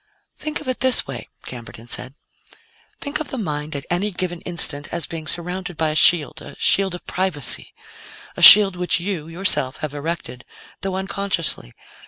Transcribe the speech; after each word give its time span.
"Think 0.39 0.59
of 0.59 0.67
it 0.67 0.79
this 0.79 1.05
way," 1.05 1.29
Camberton 1.45 1.85
said. 1.87 2.15
"Think 3.01 3.19
of 3.19 3.27
the 3.27 3.37
mind 3.37 3.75
at 3.75 3.85
any 3.91 4.09
given 4.09 4.41
instant 4.41 4.87
as 4.91 5.05
being 5.05 5.27
surrounded 5.27 5.77
by 5.77 5.89
a 5.91 5.95
shield 5.95 6.41
a 6.41 6.55
shield 6.57 6.95
of 6.95 7.05
privacy 7.05 7.71
a 8.35 8.41
shield 8.41 8.75
which 8.75 8.99
you, 8.99 9.27
yourself 9.27 9.77
have 9.85 9.93
erected, 9.93 10.43
though 10.81 10.95
unconsciously. 10.95 11.73